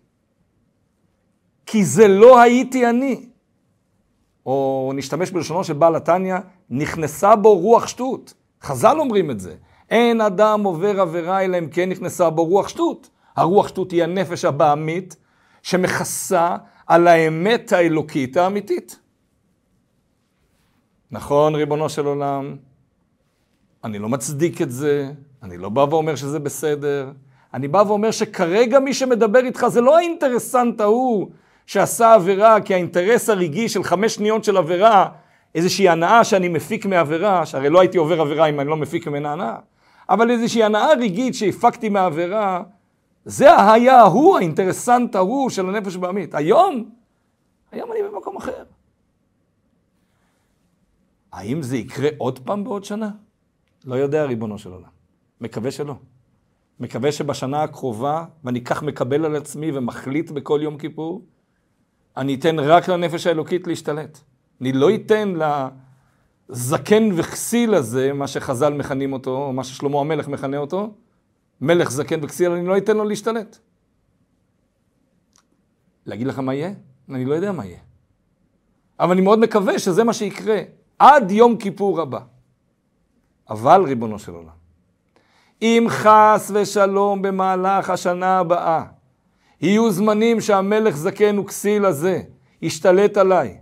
כי 1.65 1.85
זה 1.85 2.07
לא 2.07 2.39
הייתי 2.39 2.89
אני. 2.89 3.25
או 4.45 4.91
נשתמש 4.95 5.31
בלשונו 5.31 5.63
של 5.63 5.73
בעל 5.73 5.95
התניא, 5.95 6.35
נכנסה 6.69 7.35
בו 7.35 7.57
רוח 7.57 7.87
שטות. 7.87 8.33
חז"ל 8.61 8.99
אומרים 8.99 9.31
את 9.31 9.39
זה. 9.39 9.55
אין 9.89 10.21
אדם 10.21 10.63
עובר 10.63 11.01
עבירה 11.01 11.43
אלא 11.43 11.57
אם 11.57 11.69
כן 11.69 11.89
נכנסה 11.89 12.29
בו 12.29 12.45
רוח 12.45 12.67
שטות. 12.67 13.09
הרוח 13.35 13.67
שטות 13.67 13.91
היא 13.91 14.03
הנפש 14.03 14.45
הבעמית 14.45 15.15
שמכסה 15.61 16.57
על 16.87 17.07
האמת 17.07 17.73
האלוקית 17.73 18.37
האמיתית. 18.37 18.99
נכון, 21.11 21.55
ריבונו 21.55 21.89
של 21.89 22.05
עולם, 22.05 22.55
אני 23.83 23.99
לא 23.99 24.09
מצדיק 24.09 24.61
את 24.61 24.71
זה, 24.71 25.11
אני 25.43 25.57
לא 25.57 25.69
בא 25.69 25.85
ואומר 25.89 26.15
שזה 26.15 26.39
בסדר, 26.39 27.11
אני 27.53 27.67
בא 27.67 27.83
ואומר 27.87 28.11
שכרגע 28.11 28.79
מי 28.79 28.93
שמדבר 28.93 29.39
איתך 29.39 29.67
זה 29.67 29.81
לא 29.81 29.97
האינטרסנט 29.97 30.81
ההוא 30.81 31.29
שעשה 31.65 32.13
עבירה, 32.13 32.61
כי 32.61 32.73
האינטרס 32.73 33.29
הרגעי 33.29 33.69
של 33.69 33.83
חמש 33.83 34.15
שניות 34.15 34.43
של 34.43 34.57
עבירה, 34.57 35.09
איזושהי 35.55 35.89
הנאה 35.89 36.23
שאני 36.23 36.47
מפיק 36.47 36.85
מעבירה, 36.85 37.45
שהרי 37.45 37.69
לא 37.69 37.79
הייתי 37.79 37.97
עובר 37.97 38.21
עבירה 38.21 38.45
אם 38.45 38.59
אני 38.59 38.69
לא 38.69 38.77
מפיק 38.77 39.07
ממנה 39.07 39.31
הנאה, 39.31 39.55
אבל 40.09 40.31
איזושהי 40.31 40.63
הנאה 40.63 40.93
רגעית 40.93 41.35
שהפקתי 41.35 41.89
מהעבירה, 41.89 42.63
זה 43.25 43.71
היה 43.71 43.99
ההוא, 43.99 44.37
האינטרסנט 44.37 45.15
ההוא 45.15 45.49
של 45.49 45.69
הנפש 45.69 45.95
בעמית. 45.95 46.35
היום, 46.35 46.89
היום 47.71 47.91
אני 47.91 47.99
במקום 48.03 48.37
אחר. 48.37 48.63
האם 51.31 51.61
זה 51.61 51.77
יקרה 51.77 52.09
עוד 52.17 52.39
פעם 52.39 52.63
בעוד 52.63 52.83
שנה? 52.83 53.09
לא 53.85 53.95
יודע, 53.95 54.25
ריבונו 54.25 54.57
של 54.57 54.71
עולם. 54.71 54.89
מקווה 55.41 55.71
שלא. 55.71 55.95
מקווה 56.79 57.11
שבשנה 57.11 57.63
הקרובה, 57.63 58.25
ואני 58.43 58.63
כך 58.63 58.83
מקבל 58.83 59.25
על 59.25 59.35
עצמי 59.35 59.71
ומחליט 59.71 60.31
בכל 60.31 60.59
יום 60.63 60.77
כיפור, 60.77 61.25
אני 62.17 62.35
אתן 62.35 62.59
רק 62.59 62.89
לנפש 62.89 63.27
האלוקית 63.27 63.67
להשתלט. 63.67 64.19
אני 64.61 64.71
לא 64.71 64.95
אתן 64.95 65.33
לזקן 66.49 67.09
וכסיל 67.15 67.73
הזה, 67.73 68.13
מה 68.13 68.27
שחז"ל 68.27 68.73
מכנים 68.73 69.13
אותו, 69.13 69.37
או 69.37 69.53
מה 69.53 69.63
ששלמה 69.63 69.99
המלך 69.99 70.27
מכנה 70.27 70.57
אותו, 70.57 70.93
מלך 71.61 71.91
זקן 71.91 72.19
וכסיל, 72.23 72.51
אני 72.51 72.67
לא 72.67 72.77
אתן 72.77 72.97
לו 72.97 73.03
להשתלט. 73.03 73.57
להגיד 76.05 76.27
לך 76.27 76.39
מה 76.39 76.53
יהיה? 76.53 76.73
אני 77.09 77.25
לא 77.25 77.33
יודע 77.33 77.51
מה 77.51 77.65
יהיה. 77.65 77.79
אבל 78.99 79.11
אני 79.11 79.21
מאוד 79.21 79.39
מקווה 79.39 79.79
שזה 79.79 80.03
מה 80.03 80.13
שיקרה 80.13 80.61
עד 81.01 81.31
יום 81.31 81.57
כיפור 81.57 82.01
הבא. 82.01 82.19
אבל, 83.49 83.83
ריבונו 83.83 84.19
של 84.19 84.31
עולם, 84.31 84.61
אם 85.61 85.85
חס 85.89 86.51
ושלום 86.53 87.21
במהלך 87.21 87.89
השנה 87.89 88.39
הבאה 88.39 88.83
יהיו 89.61 89.91
זמנים 89.91 90.41
שהמלך 90.41 90.97
זקן 90.97 91.39
וכסיל 91.39 91.85
הזה 91.85 92.21
ישתלט 92.61 93.17
עליי 93.17 93.57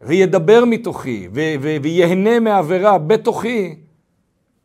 וידבר 0.00 0.64
מתוכי 0.66 1.28
ו- 1.34 1.54
ו- 1.60 1.76
ויהנה 1.82 2.40
מעבירה 2.40 2.98
בתוכי, 2.98 3.76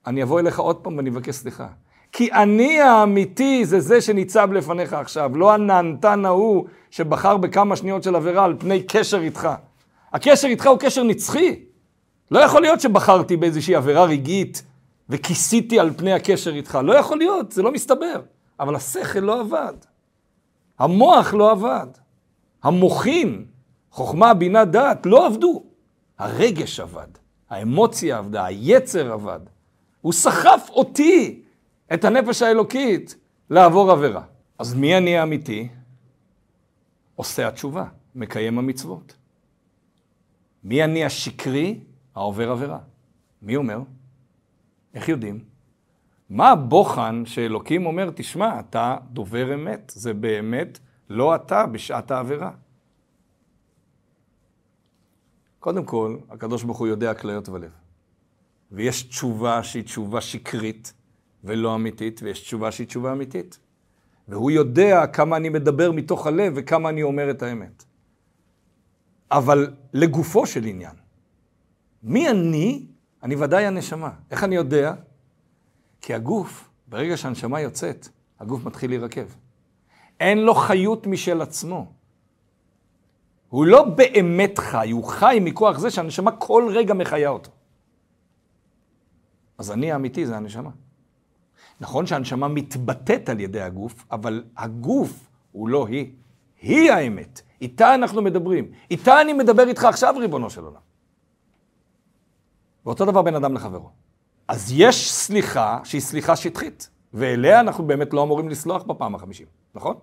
אני 0.08 0.24
אבוא 0.24 0.40
אליך 0.40 0.60
עוד 0.60 0.76
פעם 0.76 0.98
ואני 0.98 1.10
אבקש 1.10 1.36
סליחה. 1.36 1.68
כי 2.12 2.32
אני 2.32 2.82
האמיתי 2.82 3.66
זה 3.66 3.80
זה 3.80 4.02
שניצב 4.02 4.52
לפניך 4.52 4.94
עכשיו, 4.94 5.38
לא 5.38 5.54
הנענתן 5.54 6.26
ההוא 6.26 6.66
שבחר 6.92 7.38
בכמה 7.38 7.76
שניות 7.76 8.04
של 8.04 8.16
עבירה 8.16 8.46
על 8.46 8.56
פני 8.60 8.84
קשר 8.84 9.22
איתך. 9.22 9.50
הקשר 10.14 10.48
איתך 10.48 10.68
הוא 10.68 10.80
קשר 10.80 11.04
נצחי. 11.04 11.60
לא 12.32 12.40
יכול 12.40 12.62
להיות 12.62 12.82
שבחרתי 12.82 13.38
באיזושהי 13.38 13.76
עבירה 13.76 14.04
רגעית 14.04 14.64
וכיסיתי 15.10 15.80
על 15.80 15.94
פני 15.98 16.14
הקשר 16.14 16.56
איתך. 16.56 16.80
לא 16.84 16.94
יכול 16.94 17.18
להיות, 17.18 17.52
זה 17.52 17.62
לא 17.62 17.72
מסתבר. 17.72 18.22
אבל 18.60 18.76
השכל 18.76 19.20
לא 19.20 19.40
עבד. 19.40 19.74
המוח 20.80 21.34
לא 21.34 21.52
עבד. 21.52 21.88
המוחים, 22.64 23.46
חוכמה, 23.92 24.34
בינה, 24.34 24.66
דעת, 24.66 25.06
לא 25.06 25.28
עבדו. 25.28 25.64
הרגש 26.20 26.80
עבד, 26.80 27.08
האמוציה 27.50 28.18
עבדה, 28.18 28.46
היצר 28.46 29.12
עבד. 29.12 29.40
הוא 30.02 30.14
סחף 30.14 30.70
אותי, 30.70 31.42
את 31.94 32.06
הנפש 32.06 32.42
האלוקית, 32.42 33.16
לעבור 33.50 33.92
עבירה. 33.92 34.22
אז 34.60 34.74
מי 34.74 34.98
אני 34.98 35.18
האמיתי? 35.18 35.68
עושה 37.16 37.48
התשובה, 37.48 37.86
מקיים 38.16 38.60
המצוות. 38.60 39.16
מי 40.64 40.84
אני 40.84 41.06
השקרי? 41.06 41.80
העובר 42.16 42.52
עבירה. 42.52 42.80
מי 43.42 43.56
אומר? 43.56 43.80
איך 44.94 45.10
יודעים? 45.10 45.44
מה 46.30 46.50
הבוחן 46.50 47.26
שאלוקים 47.26 47.86
אומר, 47.86 48.10
תשמע, 48.16 48.60
אתה 48.60 48.98
דובר 49.12 49.54
אמת, 49.54 49.92
זה 49.96 50.14
באמת 50.14 50.80
לא 51.10 51.36
אתה 51.36 51.66
בשעת 51.66 52.12
העבירה. 52.12 52.52
קודם 55.60 55.86
כל, 55.86 56.18
הקדוש 56.30 56.64
ברוך 56.64 56.78
הוא 56.78 56.88
יודע 56.88 57.14
כליות 57.14 57.50
ולב. 57.50 57.72
ויש 58.72 59.04
תשובה 59.04 59.64
שהיא 59.64 59.84
תשובה 59.84 60.22
שקרית 60.22 60.94
ולא 61.44 61.76
אמיתית, 61.76 62.20
ויש 62.24 62.42
תשובה 62.42 62.72
שהיא 62.72 62.88
תשובה 62.88 63.12
אמיתית. 63.12 63.60
והוא 64.28 64.52
יודע 64.52 65.08
כמה 65.08 65.38
אני 65.38 65.50
מדבר 65.50 65.92
מתוך 65.92 66.28
הלב 66.28 66.54
וכמה 66.56 66.90
אני 66.90 67.04
אומר 67.04 67.32
את 67.32 67.44
האמת. 67.44 67.84
אבל 69.34 69.74
לגופו 69.94 70.46
של 70.46 70.66
עניין, 70.66 70.96
מי 72.04 72.30
אני? 72.30 72.86
אני 73.24 73.36
ודאי 73.36 73.66
הנשמה. 73.66 74.12
איך 74.32 74.44
אני 74.44 74.56
יודע? 74.56 74.94
כי 76.02 76.14
הגוף, 76.14 76.70
ברגע 76.88 77.18
שהנשמה 77.18 77.62
יוצאת, 77.62 78.08
הגוף 78.40 78.66
מתחיל 78.66 78.90
להירקב. 78.90 79.26
אין 80.20 80.38
לו 80.38 80.56
חיות 80.56 81.08
משל 81.08 81.42
עצמו. 81.42 81.92
הוא 83.50 83.66
לא 83.66 83.84
באמת 83.84 84.58
חי, 84.58 84.92
הוא 84.92 85.04
חי 85.04 85.40
מכוח 85.42 85.80
זה 85.80 85.92
שהנשמה 85.92 86.32
כל 86.32 86.72
רגע 86.76 86.94
מחיה 86.94 87.30
אותו. 87.30 87.52
אז 89.58 89.72
אני 89.72 89.92
האמיתי 89.92 90.26
זה 90.26 90.38
הנשמה. 90.38 90.70
נכון 91.82 92.06
שהנשמה 92.06 92.48
מתבטאת 92.48 93.30
על 93.30 93.40
ידי 93.40 93.62
הגוף, 93.62 94.06
אבל 94.12 94.44
הגוף 94.58 95.30
הוא 95.52 95.70
לא 95.70 95.88
היא. 95.88 96.12
היא 96.64 96.92
האמת. 96.92 97.42
איתה 97.62 97.96
אנחנו 97.96 98.22
מדברים. 98.22 98.72
איתה 98.92 99.22
אני 99.22 99.34
מדבר 99.34 99.68
איתך 99.68 99.84
עכשיו, 99.84 100.16
ריבונו 100.18 100.50
של 100.50 100.64
עולם. 100.64 100.82
ואותו 102.86 103.06
דבר 103.06 103.22
בין 103.22 103.36
אדם 103.36 103.54
לחברו. 103.54 103.90
אז 104.48 104.72
יש 104.76 105.12
סליחה 105.12 105.80
שהיא 105.84 106.02
סליחה 106.02 106.36
שטחית, 106.36 106.90
ואליה 107.14 107.60
אנחנו 107.60 107.88
באמת 107.88 108.14
לא 108.14 108.24
אמורים 108.24 108.50
לסלוח 108.50 108.84
בפעם 108.84 109.16
החמישים, 109.16 109.48
נכון? 109.76 109.96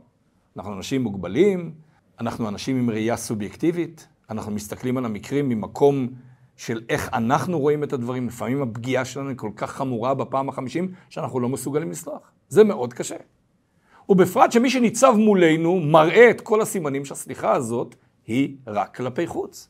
אנחנו 0.57 0.73
אנשים 0.73 1.03
מוגבלים, 1.03 1.75
אנחנו 2.21 2.49
אנשים 2.49 2.77
עם 2.77 2.91
ראייה 2.91 3.17
סובייקטיבית, 3.17 4.09
אנחנו 4.31 4.53
מסתכלים 4.53 4.97
על 4.97 5.05
המקרים 5.05 5.49
ממקום 5.49 6.09
של 6.57 6.81
איך 6.89 7.09
אנחנו 7.13 7.59
רואים 7.59 7.85
את 7.85 7.93
הדברים. 7.93 8.27
לפעמים 8.27 8.63
הפגיעה 8.63 9.05
שלנו 9.05 9.29
היא 9.29 9.37
כל 9.37 9.51
כך 9.57 9.71
חמורה 9.71 10.15
בפעם 10.15 10.49
החמישים, 10.49 10.93
שאנחנו 11.09 11.41
לא 11.41 11.49
מסוגלים 11.49 11.91
לסלוח. 11.91 12.33
זה 12.49 12.65
מאוד 12.65 12.95
קשה. 12.95 13.17
ובפרט 14.11 14.53
שמי 14.53 14.71
שניצב 14.71 15.15
מולנו 15.17 15.81
מראה 15.81 16.31
את 16.31 16.41
כל 16.41 16.61
הסימנים 16.61 17.05
שהסליחה 17.05 17.53
הזאת 17.53 17.95
היא 18.27 18.57
רק 18.67 18.97
כלפי 18.97 19.27
חוץ. 19.27 19.69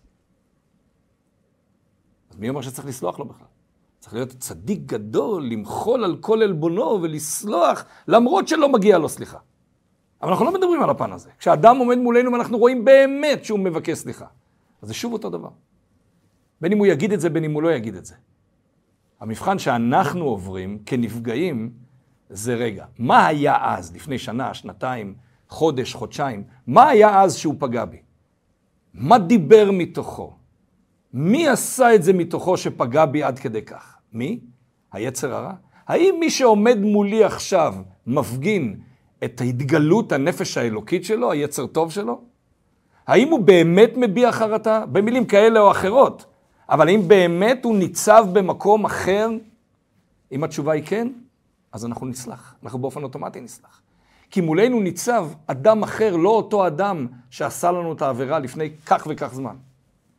אז 2.30 2.37
מי 2.37 2.49
אומר 2.49 2.61
שצריך 2.61 2.88
לסלוח 2.88 3.18
לו 3.18 3.25
בכלל? 3.25 3.47
צריך 3.99 4.14
להיות 4.14 4.28
צדיק 4.28 4.80
גדול, 4.87 5.44
למחול 5.44 6.04
על 6.04 6.16
כל 6.20 6.42
עלבונו 6.42 6.99
ולסלוח, 7.02 7.85
למרות 8.09 8.49
שלא 8.49 8.68
מגיע 8.68 8.99
לו 8.99 9.09
סליחה. 9.09 9.38
אבל 10.23 10.30
אנחנו 10.30 10.44
לא 10.44 10.52
מדברים 10.52 10.82
על 10.82 10.90
הפן 10.90 11.12
הזה. 11.12 11.30
כשאדם 11.38 11.76
עומד 11.76 11.99
מולנו 11.99 12.32
ואנחנו 12.32 12.59
רואים 12.59 12.85
באמת 12.85 13.44
שהוא 13.44 13.59
מבקש 13.59 13.99
סליחה, 13.99 14.26
אז 14.82 14.88
זה 14.88 14.94
שוב 14.94 15.12
אותו 15.12 15.30
דבר. 15.30 15.50
בין 16.61 16.73
אם 16.73 16.78
הוא 16.78 16.87
יגיד 16.87 17.12
את 17.12 17.20
זה, 17.20 17.30
בין 17.30 17.44
אם 17.44 17.52
הוא 17.52 17.62
לא 17.62 17.73
יגיד 17.73 17.94
את 17.94 18.04
זה. 18.04 18.14
המבחן 19.20 19.59
שאנחנו 19.59 20.25
עוברים 20.25 20.78
כנפגעים 20.87 21.73
זה 22.30 22.54
רגע. 22.54 22.84
מה 22.99 23.26
היה 23.26 23.56
אז, 23.60 23.94
לפני 23.94 24.18
שנה, 24.18 24.54
שנתיים, 24.54 25.14
חודש, 25.49 25.94
חודשיים? 25.94 26.42
מה 26.66 26.88
היה 26.88 27.22
אז 27.22 27.37
שהוא 27.37 27.54
פגע 27.58 27.84
בי? 27.84 27.96
מה 28.94 29.18
דיבר 29.18 29.70
מתוכו? 29.72 30.32
מי 31.12 31.49
עשה 31.49 31.94
את 31.94 32.02
זה 32.02 32.12
מתוכו 32.12 32.56
שפגע 32.56 33.06
בי 33.06 33.22
עד 33.22 33.38
כדי 33.38 33.62
כך? 33.62 33.96
מי? 34.12 34.40
היצר 34.92 35.34
הרע? 35.34 35.52
האם 35.88 36.14
מי 36.20 36.30
שעומד 36.30 36.78
מולי 36.78 37.25
עכשיו 37.25 37.75
מפגין 38.06 38.80
את 39.25 39.40
ההתגלות 39.40 40.12
הנפש 40.12 40.56
האלוקית 40.56 41.04
שלו, 41.04 41.32
היצר 41.32 41.66
טוב 41.66 41.92
שלו? 41.92 42.20
האם 43.06 43.28
הוא 43.28 43.40
באמת 43.40 43.92
מביע 43.96 44.32
חרטה? 44.32 44.87
במילים 44.87 45.25
כאלה 45.25 45.60
או 45.60 45.70
אחרות. 45.70 46.26
אבל 46.68 46.88
האם 46.88 47.08
באמת 47.08 47.64
הוא 47.64 47.76
ניצב 47.76 48.26
במקום 48.32 48.84
אחר? 48.84 49.30
אם 50.32 50.44
התשובה 50.44 50.72
היא 50.72 50.82
כן, 50.87 51.08
אז 51.72 51.86
אנחנו 51.86 52.06
נסלח. 52.06 52.54
אנחנו 52.62 52.78
באופן 52.78 53.02
אוטומטי 53.02 53.40
נסלח. 53.40 53.80
כי 54.30 54.40
מולנו 54.40 54.80
ניצב 54.80 55.28
אדם 55.46 55.82
אחר, 55.82 56.16
לא 56.16 56.28
אותו 56.28 56.66
אדם 56.66 57.06
שעשה 57.30 57.72
לנו 57.72 57.92
את 57.92 58.02
העבירה 58.02 58.38
לפני 58.38 58.70
כך 58.86 59.06
וכך 59.10 59.34
זמן. 59.34 59.56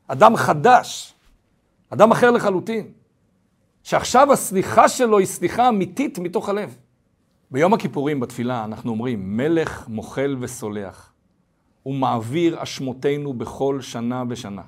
אדם 0.08 0.36
חדש, 0.36 1.14
אדם 1.90 2.12
אחר 2.12 2.32
לחלוטין, 2.32 2.92
שעכשיו 3.84 4.34
הסליחה 4.34 4.90
שלו 4.90 5.18
היא 5.18 5.28
סליחה 5.28 5.70
אמיתית 5.70 6.20
מתוך 6.20 6.50
הלב. 6.50 6.78
ביום 7.52 7.74
הכיפורים 7.74 8.20
בתפילה 8.20 8.64
אנחנו 8.64 8.92
אומרים, 8.92 9.38
מלך 9.38 9.88
מוחל 9.88 10.36
וסולח, 10.40 11.14
ומעביר 11.86 12.64
אשמותינו 12.64 13.34
בכל 13.34 13.82
שנה 13.82 14.24
ושנה. 14.30 14.62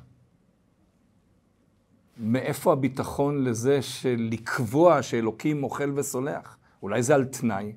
מאיפה 2.17 2.73
הביטחון 2.73 3.43
לזה 3.43 3.81
של 3.81 4.27
לקבוע 4.31 5.01
שאלוקים 5.01 5.61
מוחל 5.61 5.91
וסולח? 5.95 6.57
אולי 6.83 7.03
זה 7.03 7.15
על 7.15 7.25
תנאי, 7.25 7.73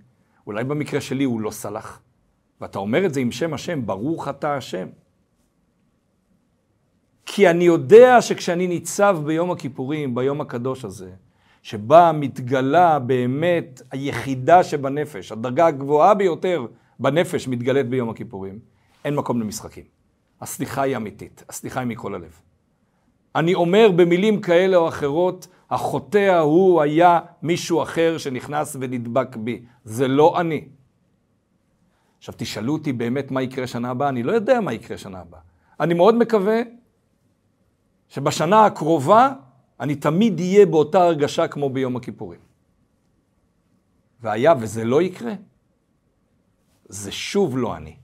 אולי 0.47 0.65
במקרה 0.65 1.01
שלי 1.01 1.25
הוא 1.25 1.41
לא 1.41 1.51
סלח. 1.51 2.01
ואתה 2.61 2.79
אומר 2.79 3.07
את 3.07 3.15
זה 3.15 3.21
עם 3.21 3.33
שם 3.33 3.55
השם, 3.55 3.87
ברוך 3.87 4.29
אתה 4.29 4.57
השם. 4.57 4.89
כי 7.27 7.51
אני 7.51 7.65
יודע 7.65 8.23
שכשאני 8.23 8.67
ניצב 8.67 9.19
ביום 9.25 9.51
הכיפורים, 9.51 10.15
ביום 10.15 10.41
הקדוש 10.41 10.85
הזה, 10.85 11.11
שבה 11.63 12.13
מתגלה 12.15 12.99
באמת 12.99 13.83
היחידה 13.91 14.65
שבנפש, 14.65 15.33
הדרגה 15.33 15.67
הגבוהה 15.67 16.15
ביותר 16.15 16.67
בנפש 17.01 17.49
מתגלית 17.49 17.89
ביום 17.89 18.11
הכיפורים, 18.11 18.59
אין 19.05 19.15
מקום 19.15 19.41
למשחקים. 19.41 19.85
הסליחה 20.41 20.83
היא 20.83 20.97
אמיתית, 20.97 21.45
הסליחה 21.49 21.81
היא 21.81 21.89
מכל 21.89 22.15
הלב. 22.15 22.41
אני 23.35 23.55
אומר 23.55 23.91
במילים 23.97 24.41
כאלה 24.41 24.77
או 24.77 24.89
אחרות, 24.89 25.47
החוטא 25.71 26.19
ההוא 26.19 26.83
היה 26.83 27.21
מישהו 27.43 27.83
אחר 27.83 28.19
שנכנס 28.19 28.77
ונדבק 28.81 29.37
בי. 29.37 29.65
זה 29.85 30.09
לא 30.09 30.41
אני. 30.41 30.69
עכשיו 32.19 32.35
תשאלו 32.39 32.73
אותי 32.73 32.93
באמת 32.93 33.31
מה 33.31 33.43
יקרה 33.43 33.67
שנה 33.67 33.91
הבאה, 33.91 34.09
אני 34.09 34.23
לא 34.23 34.33
יודע 34.33 34.61
מה 34.61 34.73
יקרה 34.73 34.99
שנה 34.99 35.21
הבאה. 35.21 35.41
אני 35.81 35.95
מאוד 35.95 36.15
מקווה 36.15 36.61
שבשנה 38.09 38.67
הקרובה 38.67 39.33
אני 39.81 39.95
תמיד 39.95 40.41
אהיה 40.41 40.67
באותה 40.67 41.03
הרגשה 41.03 41.49
כמו 41.49 41.71
ביום 41.71 41.97
הכיפורים. 41.97 42.41
והיה 44.21 44.55
וזה 44.61 44.85
לא 44.85 45.03
יקרה, 45.03 45.33
זה 46.89 47.13
שוב 47.13 47.59
לא 47.59 47.77
אני. 47.77 47.97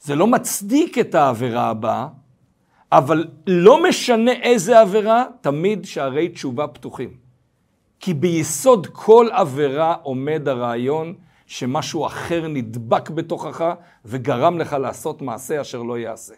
זה 0.00 0.14
לא 0.14 0.26
מצדיק 0.26 0.98
את 0.98 1.14
העבירה 1.14 1.68
הבאה, 1.68 2.08
אבל 2.92 3.26
לא 3.46 3.82
משנה 3.82 4.32
איזה 4.32 4.80
עבירה, 4.80 5.24
תמיד 5.40 5.84
שערי 5.84 6.28
תשובה 6.28 6.66
פתוחים. 6.68 7.16
כי 8.00 8.14
ביסוד 8.14 8.86
כל 8.92 9.28
עבירה 9.32 9.94
עומד 10.02 10.48
הרעיון 10.48 11.14
שמשהו 11.46 12.06
אחר 12.06 12.48
נדבק 12.48 13.10
בתוכך 13.10 13.74
וגרם 14.04 14.58
לך 14.58 14.72
לעשות 14.72 15.22
מעשה 15.22 15.60
אשר 15.60 15.82
לא 15.82 15.98
יעשה. 15.98 16.34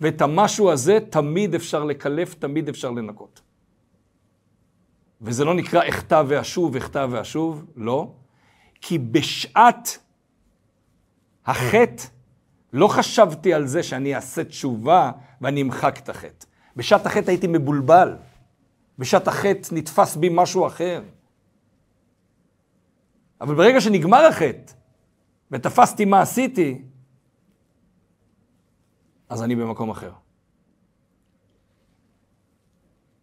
ואת 0.00 0.22
המשהו 0.22 0.70
הזה 0.70 0.98
תמיד 1.10 1.54
אפשר 1.54 1.84
לקלף, 1.84 2.34
תמיד 2.34 2.68
אפשר 2.68 2.90
לנקות. 2.90 3.40
וזה 5.20 5.44
לא 5.44 5.54
נקרא 5.54 5.88
אחטא 5.88 6.22
ואשוב, 6.26 6.76
אחטא 6.76 7.06
ואשוב, 7.10 7.64
לא. 7.76 8.10
כי 8.80 8.98
בשעת 8.98 9.98
החטא 11.46 12.04
לא 12.72 12.88
חשבתי 12.88 13.54
על 13.54 13.66
זה 13.66 13.82
שאני 13.82 14.14
אעשה 14.14 14.44
תשובה 14.44 15.10
ואני 15.40 15.62
אמחק 15.62 15.98
את 15.98 16.08
החטא. 16.08 16.46
בשעת 16.76 17.06
החטא 17.06 17.30
הייתי 17.30 17.46
מבולבל. 17.46 18.16
בשעת 18.98 19.28
החטא 19.28 19.74
נתפס 19.74 20.16
בי 20.16 20.28
משהו 20.32 20.66
אחר. 20.66 21.02
אבל 23.40 23.54
ברגע 23.54 23.80
שנגמר 23.80 24.26
החטא 24.26 24.72
ותפסתי 25.50 26.04
מה 26.04 26.20
עשיתי, 26.20 26.82
אז 29.28 29.42
אני 29.42 29.56
במקום 29.56 29.90
אחר. 29.90 30.12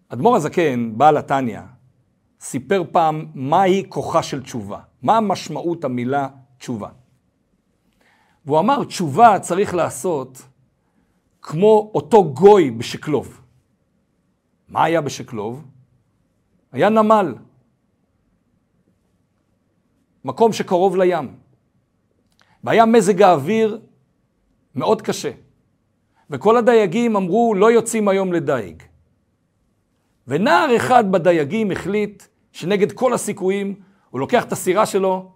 אדמו"ר 0.10 0.36
הזקן, 0.36 0.98
בעל 0.98 1.18
התניא, 1.18 1.62
סיפר 2.40 2.84
פעם 2.92 3.26
מהי 3.34 3.84
כוחה 3.90 4.24
של 4.24 4.44
תשובה. 4.44 4.80
מה 5.02 5.22
משמעות 5.22 5.84
המילה 5.84 6.28
תשובה. 6.58 6.90
והוא 8.46 8.60
אמר, 8.60 8.84
תשובה 8.84 9.40
צריך 9.40 9.74
לעשות 9.74 10.42
כמו 11.42 11.92
אותו 11.96 12.34
גוי 12.34 12.72
בשקלוב. 12.72 13.42
מה 14.70 14.84
היה 14.84 15.02
בשקלוב? 15.02 15.66
היה 16.72 16.90
נמל. 16.90 17.36
מקום 20.26 20.54
שקרוב 20.54 20.96
לים. 20.96 21.36
והיה 22.64 22.86
מזג 22.86 23.22
האוויר 23.22 23.80
מאוד 24.76 25.02
קשה. 25.02 25.32
וכל 26.30 26.58
הדייגים 26.58 27.16
אמרו, 27.16 27.54
לא 27.56 27.72
יוצאים 27.72 28.08
היום 28.08 28.34
לדייג. 28.34 28.84
ונער 30.28 30.76
אחד 30.76 31.12
בדייגים 31.12 31.72
החליט 31.72 32.24
שנגד 32.52 32.92
כל 32.92 33.14
הסיכויים, 33.14 33.76
הוא 34.10 34.20
לוקח 34.20 34.44
את 34.44 34.52
הסירה 34.52 34.86
שלו 34.86 35.32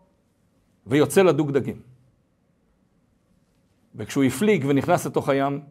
ויוצא 0.88 1.22
לדוג 1.22 1.52
דגים. 1.52 1.89
וכשהוא 4.00 4.24
הפליג 4.24 4.66
ונכנס 4.68 5.06
לתוך 5.06 5.30
הים, 5.30 5.62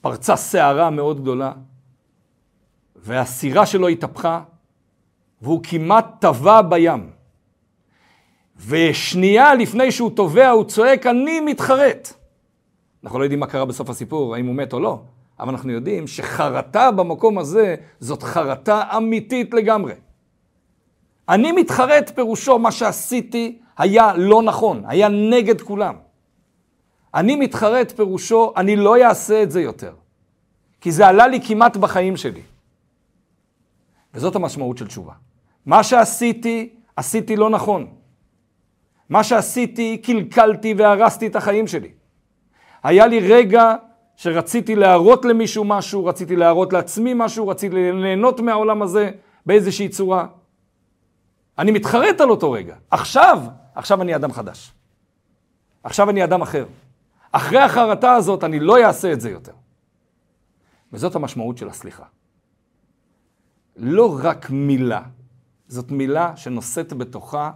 פרצה 0.00 0.36
סערה 0.36 0.90
מאוד 0.90 1.20
גדולה, 1.20 1.52
והסירה 2.96 3.66
שלו 3.66 3.88
התהפכה, 3.88 4.42
והוא 5.42 5.60
כמעט 5.62 6.06
טבע 6.20 6.62
בים. 6.62 7.10
ושנייה 8.66 9.54
לפני 9.54 9.92
שהוא 9.92 10.10
טובע, 10.16 10.48
הוא 10.48 10.64
צועק, 10.64 11.06
אני 11.06 11.40
מתחרט. 11.40 12.12
אנחנו 13.04 13.18
לא 13.18 13.24
יודעים 13.24 13.40
מה 13.40 13.46
קרה 13.46 13.64
בסוף 13.64 13.90
הסיפור, 13.90 14.34
האם 14.34 14.46
הוא 14.46 14.54
מת 14.54 14.72
או 14.72 14.80
לא, 14.80 15.00
אבל 15.40 15.48
אנחנו 15.48 15.72
יודעים 15.72 16.06
שחרטה 16.06 16.90
במקום 16.90 17.38
הזה 17.38 17.74
זאת 18.00 18.22
חרטה 18.22 18.82
אמיתית 18.96 19.54
לגמרי. 19.54 19.92
אני 21.28 21.52
מתחרט 21.52 22.10
פירושו 22.14 22.58
מה 22.58 22.72
שעשיתי 22.72 23.58
היה 23.78 24.12
לא 24.16 24.42
נכון, 24.42 24.82
היה 24.86 25.08
נגד 25.08 25.60
כולם. 25.60 26.07
אני 27.14 27.36
מתחרט 27.36 27.92
פירושו, 27.96 28.52
אני 28.56 28.76
לא 28.76 29.04
אעשה 29.04 29.42
את 29.42 29.50
זה 29.50 29.60
יותר. 29.60 29.94
כי 30.80 30.92
זה 30.92 31.06
עלה 31.06 31.26
לי 31.26 31.40
כמעט 31.46 31.76
בחיים 31.76 32.16
שלי. 32.16 32.42
וזאת 34.14 34.36
המשמעות 34.36 34.78
של 34.78 34.86
תשובה. 34.86 35.12
מה 35.66 35.82
שעשיתי, 35.82 36.68
עשיתי 36.96 37.36
לא 37.36 37.50
נכון. 37.50 37.86
מה 39.08 39.24
שעשיתי, 39.24 39.98
קלקלתי 39.98 40.74
והרסתי 40.78 41.26
את 41.26 41.36
החיים 41.36 41.66
שלי. 41.66 41.90
היה 42.82 43.06
לי 43.06 43.20
רגע 43.20 43.74
שרציתי 44.16 44.76
להראות 44.76 45.24
למישהו 45.24 45.64
משהו, 45.64 46.06
רציתי 46.06 46.36
להראות 46.36 46.72
לעצמי 46.72 47.12
משהו, 47.14 47.48
רציתי 47.48 47.76
ליהנות 47.92 48.40
מהעולם 48.40 48.82
הזה 48.82 49.10
באיזושהי 49.46 49.88
צורה. 49.88 50.26
אני 51.58 51.70
מתחרט 51.70 52.20
על 52.20 52.30
אותו 52.30 52.52
רגע. 52.52 52.74
עכשיו, 52.90 53.42
עכשיו 53.74 54.02
אני 54.02 54.16
אדם 54.16 54.32
חדש. 54.32 54.72
עכשיו 55.82 56.10
אני 56.10 56.24
אדם 56.24 56.42
אחר. 56.42 56.64
אחרי 57.32 57.58
החרטה 57.58 58.12
הזאת 58.12 58.44
אני 58.44 58.60
לא 58.60 58.84
אעשה 58.86 59.12
את 59.12 59.20
זה 59.20 59.30
יותר. 59.30 59.52
וזאת 60.92 61.14
המשמעות 61.14 61.58
של 61.58 61.68
הסליחה. 61.68 62.04
לא 63.76 64.18
רק 64.22 64.50
מילה, 64.50 65.02
זאת 65.68 65.90
מילה 65.90 66.36
שנושאת 66.36 66.92
בתוכה 66.92 67.50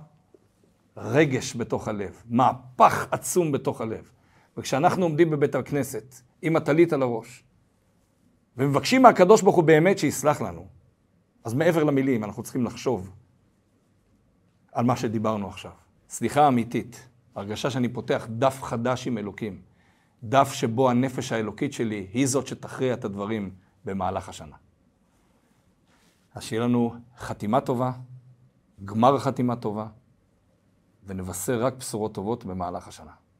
רגש 0.96 1.56
בתוך 1.56 1.88
הלב, 1.88 2.22
מהפך 2.30 3.06
עצום 3.10 3.52
בתוך 3.52 3.80
הלב. 3.80 4.10
וכשאנחנו 4.56 5.02
עומדים 5.02 5.30
בבית 5.30 5.54
הכנסת 5.54 6.14
עם 6.42 6.56
הטלית 6.56 6.92
על 6.92 7.02
הראש, 7.02 7.44
ומבקשים 8.56 9.02
מהקדוש 9.02 9.42
ברוך 9.42 9.56
הוא 9.56 9.64
באמת 9.64 9.98
שיסלח 9.98 10.40
לנו, 10.40 10.66
אז 11.44 11.54
מעבר 11.54 11.84
למילים 11.84 12.24
אנחנו 12.24 12.42
צריכים 12.42 12.64
לחשוב 12.64 13.10
על 14.72 14.84
מה 14.84 14.96
שדיברנו 14.96 15.48
עכשיו. 15.48 15.72
סליחה 16.08 16.48
אמיתית, 16.48 17.08
הרגשה 17.34 17.70
שאני 17.70 17.88
פותח 17.88 18.26
דף 18.30 18.62
חדש 18.62 19.06
עם 19.06 19.18
אלוקים, 19.18 19.62
דף 20.24 20.52
שבו 20.52 20.90
הנפש 20.90 21.32
האלוקית 21.32 21.72
שלי 21.72 22.06
היא 22.12 22.26
זאת 22.26 22.46
שתכריע 22.46 22.94
את 22.94 23.04
הדברים 23.04 23.54
במהלך 23.84 24.28
השנה. 24.28 24.56
אז 26.34 26.42
שיהיה 26.42 26.62
לנו 26.62 26.94
חתימה 27.18 27.60
טובה, 27.60 27.92
גמר 28.84 29.18
חתימה 29.18 29.56
טובה, 29.56 29.86
ונבשר 31.06 31.64
רק 31.64 31.74
בשורות 31.74 32.14
טובות 32.14 32.44
במהלך 32.44 32.88
השנה. 32.88 33.12